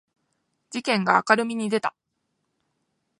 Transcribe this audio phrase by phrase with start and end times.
[0.71, 1.93] 事件が明るみに出た